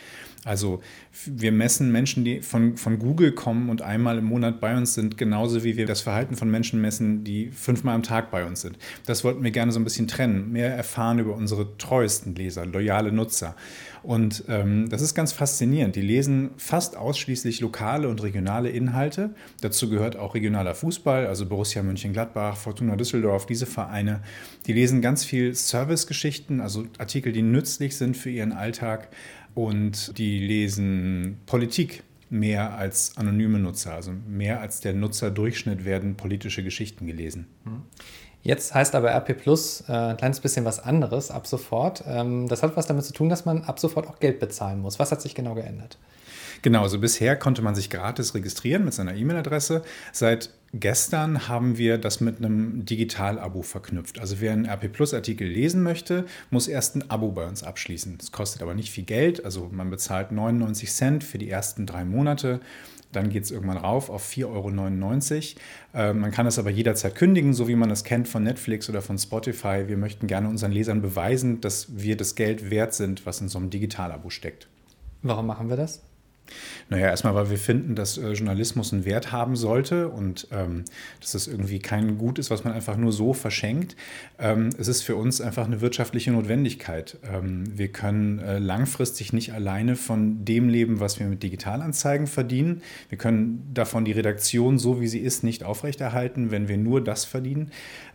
Also 0.46 0.82
wir 1.26 1.52
messen 1.52 1.92
Menschen, 1.92 2.24
die 2.24 2.42
von, 2.42 2.78
von 2.78 2.98
Google 2.98 3.34
kommen 3.34 3.70
und 3.70 3.82
einmal 3.82 4.18
im 4.18 4.26
Monat 4.26 4.62
bei 4.62 4.76
uns 4.76 4.94
sind, 4.94 5.18
genauso 5.18 5.64
wie 5.66 5.76
wir 5.76 5.86
das 5.86 6.02
Verhalten 6.02 6.36
von 6.36 6.50
Menschen 6.50 6.80
messen, 6.80 7.26
die 7.26 7.52
fünfmal 7.52 7.96
am 7.96 8.04
Tag 8.04 8.32
bei 8.32 8.46
uns 8.46 8.62
sind. 8.62 8.78
Das 9.06 9.24
wollten 9.24 9.44
wir 9.44 9.52
gerne 9.52 9.72
so 9.72 9.80
ein 9.80 9.84
bisschen 9.84 10.08
trennen, 10.08 10.52
mehr 10.52 10.74
erfahren 10.74 11.20
über 11.20 11.36
unsere 11.36 11.78
treuesten 11.78 12.36
Leser, 12.36 12.66
loyale 12.66 13.12
Nutzer. 13.12 13.56
Und 14.02 14.46
ähm, 14.48 14.88
das 14.90 15.02
ist 15.02 15.14
ganz 15.14 15.34
faszinierend. 15.34 15.98
Die 15.98 16.02
lesen 16.02 16.52
fast 16.56 16.96
ausschließlich 16.96 17.60
lokale 17.60 18.08
und 18.08 18.24
regionale 18.24 18.70
Inhalte. 18.70 19.36
Dazu 19.62 19.90
gehört 19.90 20.16
auch 20.16 20.36
regionaler 20.36 20.74
Fußball, 20.74 21.28
also 21.28 21.46
Borussia 21.46 21.84
Mönchengladbach, 21.84 22.56
Fortuna 22.56 22.96
Düsseldorf, 22.96 23.46
diese 23.46 23.66
Vereine. 23.66 24.22
Die 24.68 24.74
lesen 24.74 25.02
ganz 25.02 25.26
viel 25.26 25.54
Servicegeschichten, 25.54 26.62
also 26.62 26.86
Artikel, 26.98 27.34
die 27.34 27.42
nützlich 27.42 27.98
sind 27.98 28.16
für 28.16 28.30
ihren 28.30 28.54
Alltag. 28.54 29.10
Und 29.56 30.18
die 30.18 30.40
lesen 30.40 31.40
Politik 31.46 32.04
mehr 32.30 32.76
als 32.76 33.18
anonyme 33.18 33.60
Nutzer, 33.60 33.94
also 33.94 34.12
mehr 34.28 34.62
als 34.62 34.82
der 34.82 34.94
Nutzerdurchschnitt 34.94 35.86
werden 35.86 36.16
politische 36.16 36.64
Geschichten 36.64 37.08
gelesen. 37.08 37.48
Mhm. 37.66 37.84
Jetzt 38.42 38.74
heißt 38.74 38.96
aber 38.96 39.12
RP 39.12 39.34
Plus 39.38 39.84
äh, 39.90 39.92
ein 39.92 40.18
kleines 40.18 40.40
bisschen 40.40 40.64
was 40.64 40.80
anderes 40.80 41.30
ab 41.30 41.46
sofort. 41.46 42.04
Ähm, 42.08 42.48
das 42.48 42.64
hat 42.64 42.78
was 42.78 42.88
damit 42.88 43.04
zu 43.04 43.14
tun, 43.14 43.28
dass 43.28 43.46
man 43.46 43.64
ab 43.64 43.80
sofort 43.80 44.08
auch 44.08 44.20
Geld 44.20 44.40
bezahlen 44.40 44.80
muss. 44.80 44.98
Was 44.98 45.12
hat 45.12 45.22
sich 45.22 45.36
genau 45.36 45.56
geändert? 45.56 45.98
Genau, 46.62 46.84
also 46.84 47.00
bisher 47.00 47.36
konnte 47.36 47.62
man 47.62 47.76
sich 47.76 47.90
gratis 47.90 48.36
registrieren 48.36 48.86
mit 48.86 48.94
seiner 48.94 49.16
E-Mail-Adresse. 49.16 49.82
Seit 50.12 50.52
gestern 50.74 51.48
haben 51.48 51.78
wir 51.78 51.98
das 51.98 52.20
mit 52.22 52.38
einem 52.38 52.86
Digital-Abo 52.86 53.62
verknüpft. 53.62 54.20
Also 54.20 54.40
wer 54.40 54.52
einen 54.52 54.66
RP 54.66 54.92
Plus-Artikel 54.92 55.48
lesen 55.48 55.84
möchte, 55.84 56.26
muss 56.50 56.68
erst 56.68 56.96
ein 56.96 57.10
Abo 57.10 57.32
bei 57.32 57.48
uns 57.48 57.64
abschließen. 57.64 58.18
Das 58.18 58.32
kostet 58.32 58.62
aber 58.62 58.74
nicht 58.74 58.92
viel 58.92 59.06
Geld. 59.06 59.46
Also 59.46 59.70
man 59.72 59.90
bezahlt 59.90 60.32
99 60.32 60.92
Cent 60.92 61.24
für 61.24 61.38
die 61.38 61.50
ersten 61.50 61.86
drei 61.86 62.06
Monate. 62.06 62.60
Dann 63.12 63.30
geht 63.30 63.44
es 63.44 63.50
irgendwann 63.50 63.78
rauf 63.78 64.12
auf 64.12 64.30
4,99 64.30 65.56
Euro. 65.96 66.10
Äh, 66.10 66.14
man 66.14 66.30
kann 66.30 66.46
es 66.46 66.60
aber 66.60 66.70
jederzeit 66.70 67.16
kündigen, 67.16 67.54
so 67.54 67.68
wie 67.68 67.76
man 67.76 67.90
es 67.90 68.04
kennt 68.04 68.28
von 68.28 68.44
Netflix 68.44 68.88
oder 68.88 69.02
von 69.02 69.18
Spotify. 69.18 69.86
Wir 69.88 69.98
möchten 69.98 70.28
gerne 70.28 70.48
unseren 70.48 70.72
Lesern 70.72 71.02
beweisen, 71.02 71.60
dass 71.60 71.88
wir 71.98 72.18
das 72.18 72.36
Geld 72.36 72.70
wert 72.70 72.94
sind, 72.94 73.26
was 73.26 73.42
in 73.42 73.50
so 73.50 73.58
einem 73.58 73.72
Digital-Abo 73.72 74.30
steckt. 74.30 74.68
Warum 75.24 75.48
machen 75.48 75.70
wir 75.70 75.76
das? 75.76 76.04
Naja, 76.90 77.08
erstmal, 77.08 77.36
weil 77.36 77.50
wir 77.50 77.58
finden, 77.58 77.96
dass 77.96 78.18
äh, 78.18 78.32
Journalismus 78.32 78.94
einen 78.94 79.06
Wert 79.06 79.32
haben 79.32 79.56
sollte 79.56 80.10
und 80.10 80.48
ähm, 80.52 80.86
dass 81.20 81.34
es 81.36 81.48
irgendwie 81.48 81.80
kein 81.80 82.18
Gut 82.18 82.40
ist, 82.40 82.50
was 82.50 82.64
man 82.64 82.74
einfach 82.74 82.98
nur 82.98 83.12
so 83.12 83.34
verschenkt. 83.34 83.96
Ähm, 84.40 84.70
es 84.78 84.88
ist 84.88 85.04
für 85.04 85.16
uns 85.16 85.42
einfach 85.42 85.66
eine 85.66 85.82
wirtschaftliche 85.82 86.32
Notwendigkeit. 86.32 87.18
Ähm, 87.24 87.66
wir 87.78 87.90
können 87.90 88.40
äh, 88.40 88.60
langfristig 88.60 89.34
nicht 89.34 89.54
alleine 89.54 89.96
von 89.96 90.46
dem 90.46 90.70
leben, 90.70 91.00
was 91.00 91.20
wir 91.20 91.28
mit 91.28 91.44
Digitalanzeigen 91.44 92.28
verdienen. 92.28 92.82
Wir 93.10 93.18
können 93.18 93.70
davon 93.74 94.06
die 94.06 94.12
Redaktion, 94.12 94.80
so 94.80 95.02
wie 95.02 95.08
sie 95.08 95.20
ist, 95.20 95.44
nicht 95.44 95.64
aufrechterhalten, 95.64 96.52
wenn 96.52 96.68
wir 96.68 96.78
nur 96.78 97.04
das 97.04 97.26
verdienen. 97.26 97.72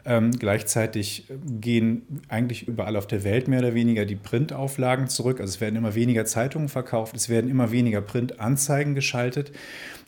Ähm, 0.07 0.33
gleichzeitig 0.33 1.29
gehen 1.61 2.21
eigentlich 2.29 2.69
überall 2.69 2.97
auf 2.97 3.07
der 3.07 3.25
Welt 3.25 3.49
mehr 3.49 3.61
oder 3.61 3.75
weniger 3.75 4.05
die 4.05 4.17
Printauflagen 4.17 5.09
zurück. 5.09 5.41
Also 5.41 5.55
es 5.55 5.61
werden 5.61 5.76
immer 5.76 5.95
weniger 5.95 6.26
Zeitungen 6.26 6.69
verkauft, 6.69 7.17
es 7.17 7.29
werden 7.29 7.50
immer 7.50 7.71
weniger 7.71 8.03
Printanzeigen 8.26 8.95
geschaltet 8.95 9.52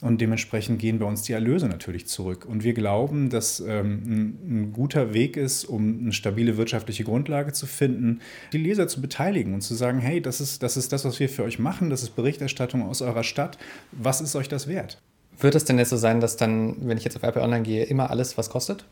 und 0.02 0.20
dementsprechend 0.20 0.78
gehen 0.78 0.98
bei 0.98 1.06
uns 1.06 1.22
die 1.22 1.32
Erlöse 1.32 1.68
natürlich 1.68 2.06
zurück. 2.06 2.44
Und 2.44 2.64
wir 2.64 2.74
glauben, 2.74 3.30
dass 3.30 3.60
ähm, 3.60 4.02
ein, 4.06 4.38
ein 4.48 4.72
guter 4.72 5.14
Weg 5.14 5.36
ist, 5.36 5.64
um 5.64 6.00
eine 6.00 6.12
stabile 6.12 6.56
wirtschaftliche 6.56 7.04
Grundlage 7.04 7.52
zu 7.52 7.66
finden, 7.66 8.20
die 8.52 8.58
Leser 8.58 8.88
zu 8.88 9.00
beteiligen 9.00 9.54
und 9.54 9.62
zu 9.62 9.74
sagen, 9.74 10.00
hey, 10.00 10.20
das 10.20 10.40
ist, 10.40 10.62
das 10.62 10.76
ist 10.76 10.92
das, 10.92 11.04
was 11.04 11.20
wir 11.20 11.28
für 11.28 11.44
euch 11.44 11.58
machen, 11.58 11.90
das 11.90 12.02
ist 12.02 12.16
Berichterstattung 12.16 12.82
aus 12.82 13.02
eurer 13.02 13.24
Stadt. 13.24 13.58
Was 13.92 14.20
ist 14.20 14.36
euch 14.36 14.48
das 14.48 14.68
wert? 14.68 15.00
Wird 15.38 15.54
es 15.54 15.64
denn 15.64 15.78
jetzt 15.78 15.90
so 15.90 15.96
sein, 15.96 16.20
dass 16.20 16.36
dann, 16.36 16.88
wenn 16.88 16.96
ich 16.96 17.04
jetzt 17.04 17.16
auf 17.16 17.22
RP 17.22 17.36
Online 17.36 17.62
gehe, 17.62 17.84
immer 17.84 18.10
alles 18.10 18.38
was 18.38 18.48
kostet? 18.48 18.86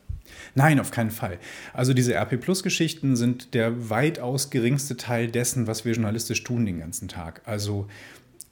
Nein, 0.55 0.79
auf 0.79 0.91
keinen 0.91 1.11
Fall. 1.11 1.39
Also 1.73 1.95
diese 1.95 2.15
RP 2.15 2.41
Plus 2.41 2.63
Geschichten 2.63 3.17
sind 3.17 3.55
der 3.55 3.91
weitaus 3.91 4.51
geringste 4.51 4.97
Teil 4.97 5.29
dessen, 5.29 5.67
was 5.67 5.85
wir 5.85 5.93
journalistisch 5.93 6.43
tun 6.45 6.67
den 6.67 6.79
ganzen 6.79 7.09
Tag. 7.09 7.41
Also 7.45 7.89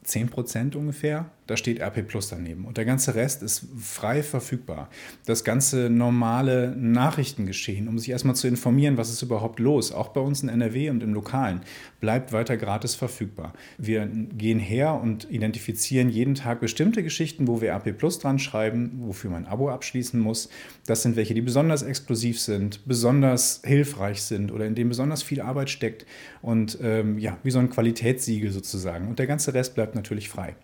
10 0.05 0.31
Prozent 0.31 0.77
ungefähr 0.77 1.31
da 1.53 1.59
steht 1.59 1.83
RP 1.83 2.09
Plus 2.09 2.31
daneben. 2.31 2.65
Und 2.65 2.79
der 2.79 2.87
ganze 2.87 3.15
Rest 3.15 3.43
ist 3.43 3.67
frei 3.79 4.23
verfügbar. 4.23 4.89
Das 5.27 5.45
ganze 5.45 5.91
normale 5.91 6.75
Nachrichtengeschehen, 6.75 7.89
um 7.89 7.99
sich 7.99 8.09
erstmal 8.09 8.35
zu 8.35 8.49
informieren, 8.49 8.97
was 8.97 9.11
ist 9.11 9.21
überhaupt 9.21 9.61
los, 9.61 9.93
auch 9.93 10.09
bei 10.09 10.23
uns 10.23 10.43
in 10.43 10.49
NRW 10.49 10.89
und 10.89 11.03
im 11.03 11.13
Lokalen, 11.13 11.61
bleibt 12.01 12.33
weiter 12.33 12.57
gratis 12.57 12.95
verfügbar. 12.95 13.53
Wir 13.77 14.07
gehen 14.07 14.59
her 14.59 14.95
und 14.95 15.31
identifizieren 15.31 16.09
jeden 16.09 16.37
Tag 16.37 16.61
bestimmte 16.61 17.03
Geschichten, 17.03 17.47
wo 17.47 17.61
wir 17.61 17.71
RP 17.73 17.99
Plus 17.99 18.19
dran 18.19 18.39
schreiben, 18.39 18.93
wofür 19.01 19.29
man 19.29 19.45
ein 19.45 19.53
Abo 19.53 19.69
abschließen 19.69 20.19
muss. 20.19 20.49
Das 20.87 21.03
sind 21.03 21.17
welche, 21.17 21.35
die 21.35 21.43
besonders 21.43 21.83
exklusiv 21.83 22.41
sind, 22.41 22.87
besonders 22.87 23.61
hilfreich 23.63 24.23
sind 24.23 24.53
oder 24.53 24.65
in 24.65 24.75
denen 24.75 24.89
besonders 24.89 25.23
viel 25.23 25.43
Arbeit 25.43 25.69
steckt 25.69 26.07
und 26.41 26.79
ähm, 26.83 27.19
ja, 27.19 27.37
wie 27.43 27.51
so 27.51 27.59
ein 27.59 27.69
Qualitätssiegel 27.69 28.51
sozusagen. 28.51 29.09
Und 29.09 29.19
der 29.19 29.27
ganze 29.27 29.53
Rest 29.53 29.75
bleibt 29.75 29.95
natürlich 29.95 30.31
frei. 30.31 30.57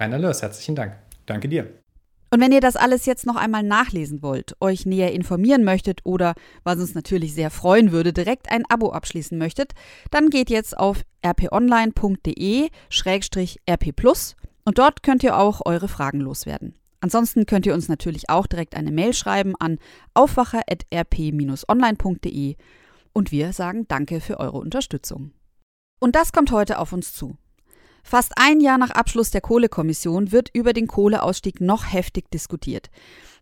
Rainer 0.00 0.18
Lörs, 0.18 0.42
herzlichen 0.42 0.74
Dank. 0.74 0.94
Danke 1.26 1.48
dir. 1.48 1.80
Und 2.32 2.40
wenn 2.40 2.52
ihr 2.52 2.60
das 2.60 2.76
alles 2.76 3.06
jetzt 3.06 3.26
noch 3.26 3.34
einmal 3.36 3.64
nachlesen 3.64 4.22
wollt, 4.22 4.54
euch 4.60 4.86
näher 4.86 5.12
informieren 5.12 5.64
möchtet 5.64 6.00
oder, 6.04 6.34
was 6.62 6.78
uns 6.78 6.94
natürlich 6.94 7.34
sehr 7.34 7.50
freuen 7.50 7.90
würde, 7.92 8.12
direkt 8.12 8.48
ein 8.50 8.62
Abo 8.68 8.92
abschließen 8.92 9.36
möchtet, 9.36 9.72
dann 10.10 10.30
geht 10.30 10.48
jetzt 10.48 10.78
auf 10.78 11.02
rponline.de-rp 11.26 12.70
und 14.64 14.78
dort 14.78 15.02
könnt 15.02 15.24
ihr 15.24 15.36
auch 15.36 15.66
eure 15.66 15.88
Fragen 15.88 16.20
loswerden. 16.20 16.76
Ansonsten 17.00 17.46
könnt 17.46 17.66
ihr 17.66 17.74
uns 17.74 17.88
natürlich 17.88 18.30
auch 18.30 18.46
direkt 18.46 18.76
eine 18.76 18.92
Mail 18.92 19.12
schreiben 19.12 19.54
an 19.58 19.80
aufwacher.rp-online.de 20.14 22.54
und 23.12 23.32
wir 23.32 23.52
sagen 23.52 23.88
Danke 23.88 24.20
für 24.20 24.38
eure 24.38 24.58
Unterstützung. 24.58 25.32
Und 25.98 26.14
das 26.14 26.32
kommt 26.32 26.52
heute 26.52 26.78
auf 26.78 26.92
uns 26.92 27.12
zu. 27.12 27.36
Fast 28.10 28.32
ein 28.34 28.58
Jahr 28.58 28.76
nach 28.76 28.90
Abschluss 28.90 29.30
der 29.30 29.40
Kohlekommission 29.40 30.32
wird 30.32 30.50
über 30.52 30.72
den 30.72 30.88
Kohleausstieg 30.88 31.60
noch 31.60 31.92
heftig 31.92 32.28
diskutiert. 32.32 32.90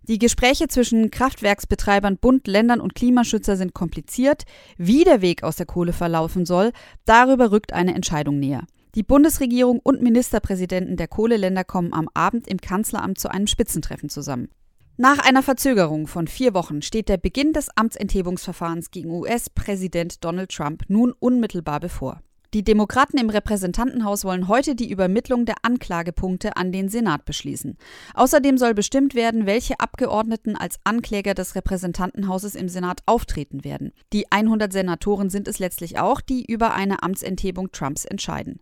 Die 0.02 0.18
Gespräche 0.18 0.68
zwischen 0.68 1.10
Kraftwerksbetreibern, 1.10 2.18
Bund, 2.18 2.46
Ländern 2.46 2.82
und 2.82 2.94
Klimaschützer 2.94 3.56
sind 3.56 3.72
kompliziert. 3.72 4.42
Wie 4.76 5.04
der 5.04 5.22
Weg 5.22 5.42
aus 5.42 5.56
der 5.56 5.64
Kohle 5.64 5.94
verlaufen 5.94 6.44
soll, 6.44 6.72
darüber 7.06 7.50
rückt 7.50 7.72
eine 7.72 7.94
Entscheidung 7.94 8.38
näher. 8.38 8.66
Die 8.94 9.02
Bundesregierung 9.02 9.80
und 9.82 10.02
Ministerpräsidenten 10.02 10.98
der 10.98 11.08
Kohleländer 11.08 11.64
kommen 11.64 11.94
am 11.94 12.10
Abend 12.12 12.46
im 12.46 12.60
Kanzleramt 12.60 13.18
zu 13.18 13.30
einem 13.30 13.46
Spitzentreffen 13.46 14.10
zusammen. 14.10 14.50
Nach 14.98 15.18
einer 15.18 15.42
Verzögerung 15.42 16.06
von 16.06 16.26
vier 16.26 16.52
Wochen 16.52 16.82
steht 16.82 17.08
der 17.08 17.16
Beginn 17.16 17.54
des 17.54 17.70
Amtsenthebungsverfahrens 17.74 18.90
gegen 18.90 19.12
US-Präsident 19.12 20.22
Donald 20.22 20.50
Trump 20.50 20.82
nun 20.88 21.14
unmittelbar 21.18 21.80
bevor. 21.80 22.20
Die 22.54 22.64
Demokraten 22.64 23.18
im 23.18 23.28
Repräsentantenhaus 23.28 24.24
wollen 24.24 24.48
heute 24.48 24.74
die 24.74 24.90
Übermittlung 24.90 25.44
der 25.44 25.56
Anklagepunkte 25.62 26.56
an 26.56 26.72
den 26.72 26.88
Senat 26.88 27.26
beschließen. 27.26 27.76
Außerdem 28.14 28.56
soll 28.56 28.72
bestimmt 28.72 29.14
werden, 29.14 29.44
welche 29.44 29.78
Abgeordneten 29.80 30.56
als 30.56 30.78
Ankläger 30.82 31.34
des 31.34 31.56
Repräsentantenhauses 31.56 32.54
im 32.54 32.70
Senat 32.70 33.02
auftreten 33.04 33.64
werden. 33.64 33.92
Die 34.14 34.32
100 34.32 34.72
Senatoren 34.72 35.28
sind 35.28 35.46
es 35.46 35.58
letztlich 35.58 35.98
auch, 35.98 36.22
die 36.22 36.42
über 36.50 36.72
eine 36.72 37.02
Amtsenthebung 37.02 37.70
Trumps 37.70 38.06
entscheiden. 38.06 38.60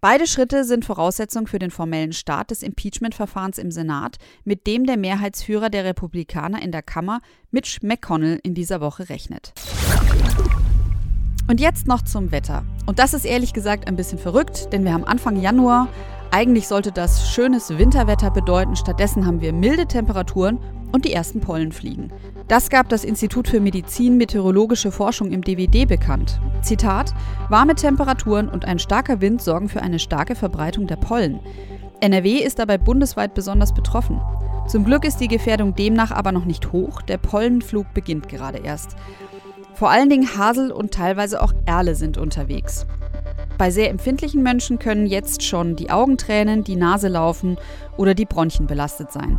Beide 0.00 0.28
Schritte 0.28 0.62
sind 0.62 0.84
Voraussetzung 0.84 1.48
für 1.48 1.58
den 1.58 1.72
formellen 1.72 2.12
Start 2.12 2.52
des 2.52 2.62
Impeachment-Verfahrens 2.62 3.58
im 3.58 3.72
Senat, 3.72 4.18
mit 4.44 4.68
dem 4.68 4.86
der 4.86 4.98
Mehrheitsführer 4.98 5.68
der 5.68 5.84
Republikaner 5.84 6.62
in 6.62 6.70
der 6.70 6.82
Kammer, 6.82 7.20
Mitch 7.50 7.78
McConnell, 7.82 8.38
in 8.44 8.54
dieser 8.54 8.80
Woche 8.80 9.08
rechnet. 9.08 9.52
Und 11.48 11.60
jetzt 11.60 11.86
noch 11.86 12.02
zum 12.02 12.32
Wetter. 12.32 12.64
Und 12.86 12.98
das 12.98 13.14
ist 13.14 13.24
ehrlich 13.24 13.52
gesagt 13.52 13.86
ein 13.86 13.96
bisschen 13.96 14.18
verrückt, 14.18 14.72
denn 14.72 14.84
wir 14.84 14.92
haben 14.92 15.04
Anfang 15.04 15.40
Januar. 15.40 15.88
Eigentlich 16.32 16.66
sollte 16.66 16.90
das 16.90 17.30
schönes 17.30 17.78
Winterwetter 17.78 18.32
bedeuten. 18.32 18.74
Stattdessen 18.74 19.26
haben 19.26 19.40
wir 19.40 19.52
milde 19.52 19.86
Temperaturen 19.86 20.58
und 20.90 21.04
die 21.04 21.12
ersten 21.12 21.40
Pollen 21.40 21.70
fliegen. 21.70 22.10
Das 22.48 22.68
gab 22.68 22.88
das 22.88 23.04
Institut 23.04 23.46
für 23.48 23.60
Medizin 23.60 24.16
Meteorologische 24.16 24.90
Forschung 24.90 25.30
im 25.30 25.42
DWD 25.42 25.86
bekannt. 25.86 26.40
Zitat: 26.62 27.14
Warme 27.48 27.76
Temperaturen 27.76 28.48
und 28.48 28.64
ein 28.64 28.80
starker 28.80 29.20
Wind 29.20 29.40
sorgen 29.40 29.68
für 29.68 29.82
eine 29.82 30.00
starke 30.00 30.34
Verbreitung 30.34 30.88
der 30.88 30.96
Pollen. 30.96 31.38
NRW 32.00 32.38
ist 32.38 32.58
dabei 32.58 32.76
bundesweit 32.76 33.34
besonders 33.34 33.72
betroffen. 33.72 34.20
Zum 34.66 34.84
Glück 34.84 35.04
ist 35.04 35.18
die 35.18 35.28
Gefährdung 35.28 35.76
demnach 35.76 36.10
aber 36.10 36.32
noch 36.32 36.44
nicht 36.44 36.72
hoch, 36.72 37.02
der 37.02 37.18
Pollenflug 37.18 37.94
beginnt 37.94 38.28
gerade 38.28 38.58
erst. 38.58 38.96
Vor 39.76 39.90
allen 39.90 40.08
Dingen 40.08 40.38
Hasel 40.38 40.72
und 40.72 40.92
teilweise 40.94 41.42
auch 41.42 41.52
Erle 41.66 41.94
sind 41.94 42.16
unterwegs. 42.16 42.86
Bei 43.58 43.70
sehr 43.70 43.90
empfindlichen 43.90 44.42
Menschen 44.42 44.78
können 44.78 45.04
jetzt 45.04 45.42
schon 45.42 45.76
die 45.76 45.90
Augen 45.90 46.16
tränen, 46.16 46.64
die 46.64 46.76
Nase 46.76 47.08
laufen 47.08 47.58
oder 47.98 48.14
die 48.14 48.24
Bronchien 48.24 48.66
belastet 48.66 49.12
sein. 49.12 49.38